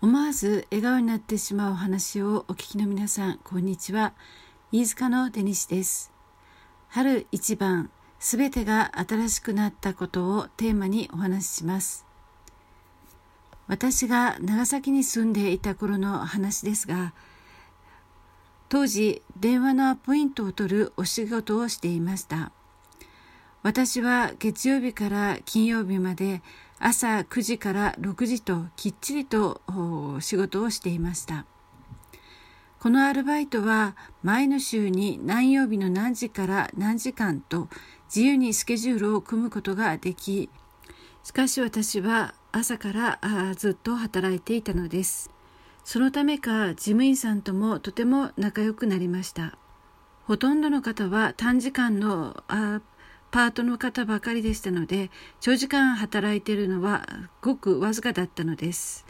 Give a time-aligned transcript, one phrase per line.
[0.00, 4.12] 思わず笑顔になってしまうお話をお聞きの皆さん、こんにちは。
[4.70, 6.12] 飯塚のデニシです。
[6.86, 12.06] 春一番、すべてが新しくなったことをテーマにお話しします。
[13.66, 17.12] 私が長崎に住んでいた頃の話ですが、
[18.68, 22.52] 当時電話のアポイントを取るお仕事をしていました。
[23.64, 26.40] 私は月曜日から金曜日まで
[26.80, 29.60] 朝9時から6時ときっちりと
[30.20, 31.44] 仕事をしていました。
[32.80, 37.68] このアルバイトは前の週に何曜日の何時から何時間と
[38.06, 40.48] 自由にスケジュールを組むことができ、
[41.24, 43.18] しかし私は朝から
[43.56, 45.30] ずっと働いていたのです。
[45.84, 49.58] そのためか事務員さんともとても仲良くなりました。
[50.24, 52.44] ほとんどの方は短時間の
[53.30, 55.10] パートの方ばかりでしたので、
[55.40, 57.06] 長時間働いているのは
[57.42, 59.04] ごくわずかだったのです。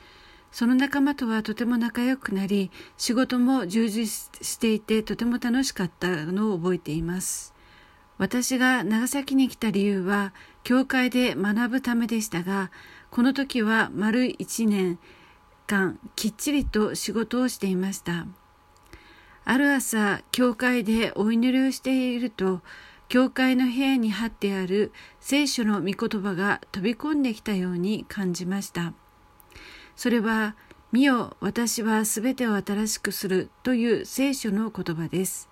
[0.50, 7.54] その仲間とはとても仲良くなり、仕事も充実していてとても楽しかったのを覚えています。
[8.16, 10.32] 私が長崎に来た理由は、
[10.64, 12.70] 教会で学ぶためでしたが、
[13.10, 14.98] この時は丸一年
[15.66, 18.26] 間きっちりと仕事をしていました。
[19.44, 22.60] ある朝、教会でお祈りをしていると、
[23.08, 28.92] 教会の部屋に貼ってある聖書の御言葉が飛び込んできたように感じました。
[29.96, 30.56] それは、
[30.92, 35.48] 見よ、私はすべてを新しくするという聖書の言葉です。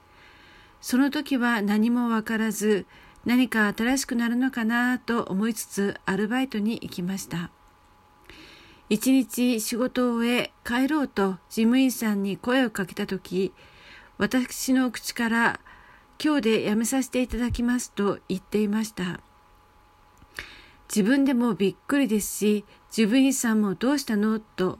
[0.83, 2.85] その時は何もわからず、
[3.25, 7.51] 何か新しくなるのかなと思いつつアルバイトに行きました。
[8.89, 13.53] 一日仕事を終え帰ろうと事務員さんに声をかけた時、
[14.19, 15.61] 私の口から
[16.23, 19.21] 今日で辞めさせていただきますと言っていました。
[20.89, 24.79] 自分でもびっくりですし、事務員さんもどうしたのと、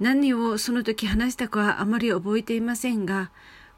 [0.00, 3.30] 何をその時話したかはあまり覚えていませんが、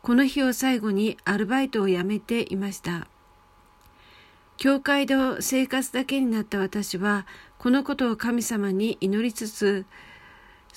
[0.03, 3.07] この日を最後にアルバイトを辞めていました。
[4.57, 7.27] 教会の生活だけになった私は、
[7.59, 9.85] このことを神様に祈りつつ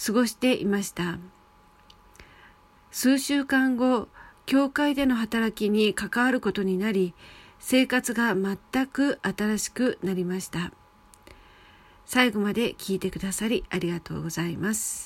[0.06, 1.20] 過ごしていました。
[2.92, 4.08] 数週間後、
[4.48, 7.14] 教会での働きに関わることになり、
[7.60, 10.72] 生活が全く新しくなりました。
[12.06, 15.06] 最後まで聞いてくださりありがとうございます。